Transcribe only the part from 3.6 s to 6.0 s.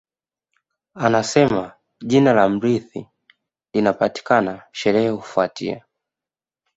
likipatikana sherehe hufuatia